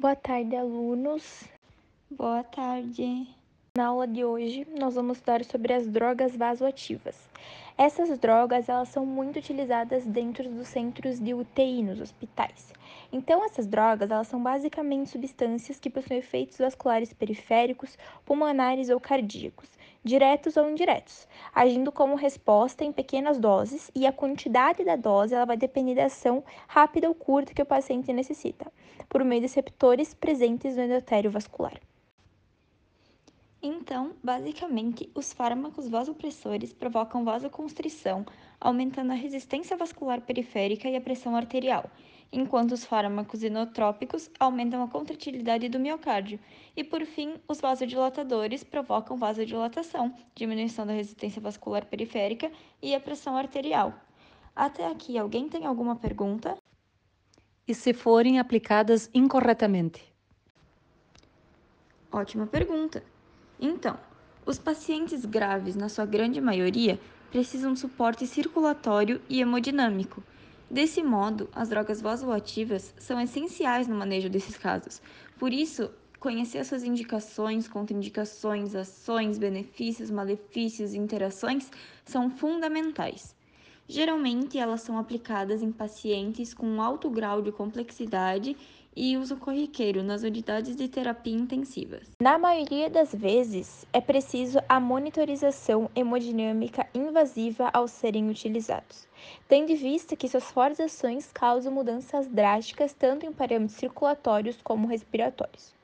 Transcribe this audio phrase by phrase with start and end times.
[0.00, 1.44] Boa tarde, alunos.
[2.10, 3.28] Boa tarde.
[3.76, 7.28] Na aula de hoje, nós vamos estudar sobre as drogas vasoativas.
[7.76, 12.72] Essas drogas, elas são muito utilizadas dentro dos centros de UTI nos hospitais.
[13.12, 19.68] Então, essas drogas, elas são basicamente substâncias que possuem efeitos vasculares periféricos, pulmonares ou cardíacos,
[20.02, 25.44] diretos ou indiretos, agindo como resposta em pequenas doses e a quantidade da dose ela
[25.44, 28.70] vai depender da ação rápida ou curta que o paciente necessita,
[29.08, 31.78] por meio de receptores presentes no endotélio vascular.
[33.62, 38.24] Então, basicamente, os fármacos vasopressores provocam vasoconstrição,
[38.58, 41.90] aumentando a resistência vascular periférica e a pressão arterial,
[42.32, 46.40] enquanto os fármacos inotrópicos aumentam a contratilidade do miocárdio.
[46.74, 53.36] E, por fim, os vasodilatadores provocam vasodilatação, diminuição da resistência vascular periférica e a pressão
[53.36, 53.92] arterial.
[54.56, 56.56] Até aqui, alguém tem alguma pergunta?
[57.68, 60.02] E se forem aplicadas incorretamente?
[62.10, 63.09] Ótima pergunta!
[63.60, 63.98] Então,
[64.46, 66.98] os pacientes graves, na sua grande maioria,
[67.30, 70.22] precisam de suporte circulatório e hemodinâmico.
[70.70, 75.02] Desse modo, as drogas vasoativas são essenciais no manejo desses casos.
[75.38, 81.70] Por isso, conhecer suas indicações, contraindicações, ações, benefícios, malefícios e interações
[82.04, 83.36] são fundamentais.
[83.86, 88.56] Geralmente, elas são aplicadas em pacientes com alto grau de complexidade
[88.94, 92.10] e uso corriqueiro nas unidades de terapia intensivas.
[92.20, 99.06] Na maioria das vezes, é preciso a monitorização hemodinâmica invasiva ao serem utilizados,
[99.48, 104.88] tendo em vista que suas fortes ações causam mudanças drásticas tanto em parâmetros circulatórios como
[104.88, 105.74] respiratórios.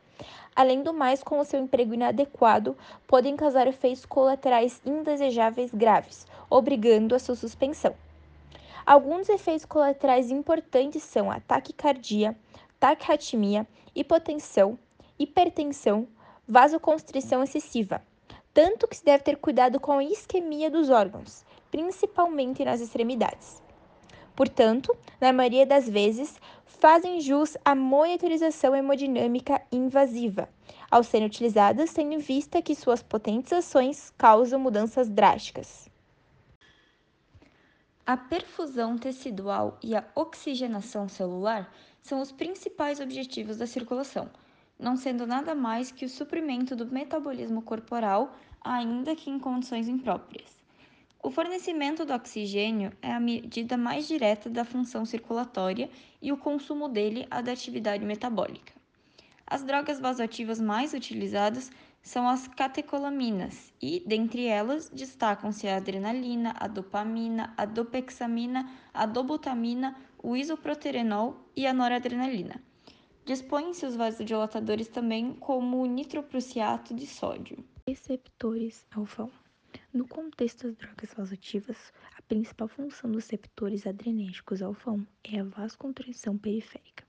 [0.54, 2.76] Além do mais, com o seu emprego inadequado,
[3.06, 7.94] podem causar efeitos colaterais indesejáveis graves, obrigando a sua suspensão.
[8.86, 12.36] Alguns efeitos colaterais importantes são a taquicardia,
[12.78, 14.78] taquiarritmia, hipotensão,
[15.18, 16.06] hipertensão,
[16.46, 18.02] vasoconstrição excessiva,
[18.52, 23.62] tanto que se deve ter cuidado com a isquemia dos órgãos, principalmente nas extremidades.
[24.34, 30.48] Portanto, na maioria das vezes, fazem jus à monitorização hemodinâmica invasiva,
[30.90, 35.90] ao serem utilizadas tendo em vista que suas potentes ações causam mudanças drásticas.
[38.06, 44.30] A perfusão tecidual e a oxigenação celular são os principais objetivos da circulação,
[44.78, 50.56] não sendo nada mais que o suprimento do metabolismo corporal, ainda que em condições impróprias.
[51.20, 55.90] O fornecimento do oxigênio é a medida mais direta da função circulatória
[56.22, 58.72] e o consumo dele a da atividade metabólica.
[59.44, 61.72] As drogas vasoativas mais utilizadas
[62.06, 69.96] são as catecolaminas e, dentre elas, destacam-se a adrenalina, a dopamina, a dopexamina, a dobutamina,
[70.22, 72.62] o isoproterenol e a noradrenalina.
[73.24, 77.58] Dispõem-se os vasodilatadores também como o nitroprusiato de sódio.
[77.88, 79.28] Receptores alfa
[79.92, 86.38] No contexto das drogas vasoativas, a principal função dos receptores adrenérgicos alfa-1 é a vasconstrição
[86.38, 87.04] periférica.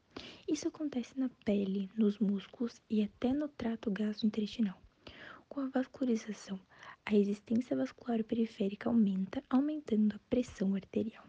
[0.50, 4.87] Isso acontece na pele, nos músculos e até no trato gastrointestinal.
[5.50, 6.60] Com a vascularização,
[7.06, 11.26] a resistência vascular periférica aumenta, aumentando a pressão arterial.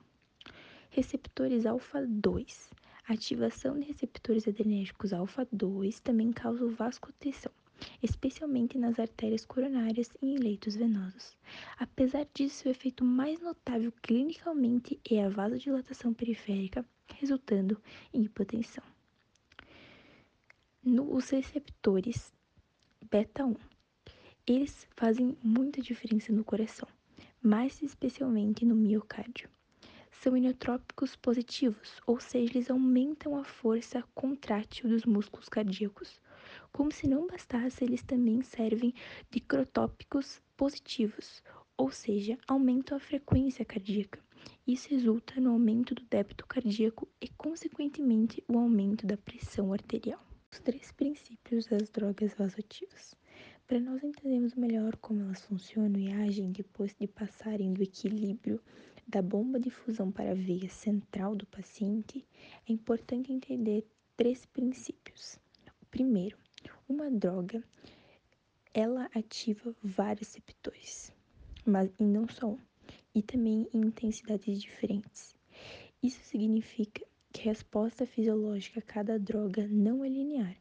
[0.90, 2.70] Receptores alfa-2.
[3.08, 7.52] A ativação de receptores adrenérgicos alfa-2 também causa vascularização,
[8.02, 11.36] especialmente nas artérias coronárias e em leitos venosos.
[11.78, 17.80] Apesar disso, o efeito mais notável clinicamente é a vasodilatação periférica, resultando
[18.12, 18.84] em hipotensão.
[20.82, 22.32] Nos receptores
[23.10, 23.56] beta-1
[24.48, 26.88] eles fazem muita diferença no coração,
[27.42, 29.48] mais especialmente no miocárdio.
[30.10, 36.20] São inotrópicos positivos, ou seja, eles aumentam a força contrátil dos músculos cardíacos.
[36.72, 38.94] Como se não bastasse, eles também servem
[39.30, 41.42] de crotópicos positivos,
[41.76, 44.18] ou seja, aumentam a frequência cardíaca.
[44.66, 50.24] Isso resulta no aumento do débito cardíaco e, consequentemente, o aumento da pressão arterial.
[50.50, 53.14] Os três princípios das drogas vasoativas.
[53.68, 58.58] Para nós entendermos melhor como elas funcionam e agem depois de passarem do equilíbrio
[59.06, 62.26] da bomba de fusão para a veia central do paciente,
[62.66, 63.86] é importante entender
[64.16, 65.38] três princípios.
[65.82, 66.38] O primeiro,
[66.88, 67.62] uma droga,
[68.72, 71.12] ela ativa vários receptores,
[71.66, 72.58] mas e não só um,
[73.14, 75.36] e também em intensidades diferentes.
[76.02, 80.56] Isso significa que a resposta fisiológica a cada droga não é linear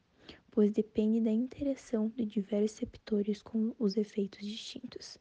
[0.58, 5.20] pois depende da interação de diversos receptores com os efeitos distintos.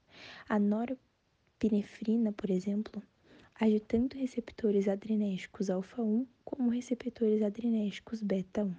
[0.49, 3.03] A norepinefrina, por exemplo,
[3.55, 8.75] age tanto receptores adrenérgicos alfa-1 como receptores adrenérgicos beta-1.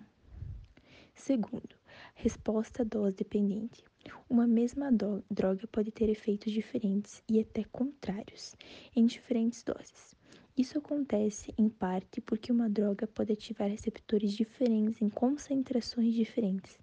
[1.14, 1.76] Segundo,
[2.16, 3.84] resposta dose dependente.
[4.28, 4.92] Uma mesma
[5.30, 8.56] droga pode ter efeitos diferentes e até contrários
[8.96, 10.17] em diferentes doses.
[10.58, 16.80] Isso acontece em parte porque uma droga pode ativar receptores diferentes em concentrações diferentes.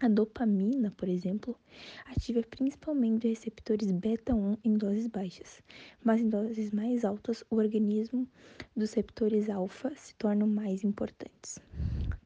[0.00, 1.56] A dopamina, por exemplo,
[2.04, 5.62] ativa principalmente receptores beta-1 em doses baixas,
[6.02, 8.26] mas em doses mais altas, o organismo
[8.74, 11.60] dos receptores alfa se tornam mais importantes.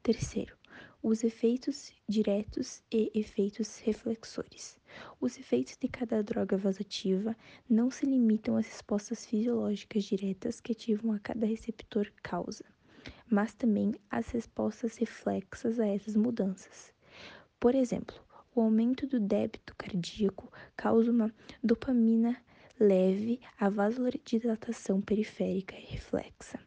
[0.01, 0.57] Terceiro,
[1.07, 4.79] os efeitos diretos e efeitos reflexores.
[5.21, 7.37] Os efeitos de cada droga vasoativa
[7.69, 12.65] não se limitam às respostas fisiológicas diretas que ativam a cada receptor causa,
[13.29, 16.91] mas também às respostas reflexas a essas mudanças.
[17.59, 18.15] Por exemplo,
[18.55, 21.31] o aumento do débito cardíaco causa uma
[21.63, 22.35] dopamina
[22.79, 26.59] leve à vasodilatação periférica e reflexa.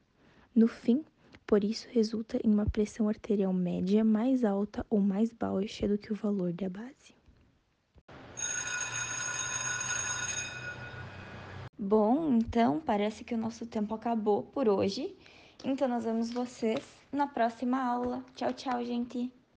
[0.55, 1.05] No fim,
[1.49, 6.13] por isso resulta em uma pressão arterial média mais alta ou mais baixa do que
[6.13, 7.17] o valor da base.
[11.79, 15.17] Bom, então parece que o nosso tempo acabou por hoje.
[15.65, 18.23] Então nós vemos vocês na próxima aula.
[18.35, 19.38] Tchau, tchau, gente!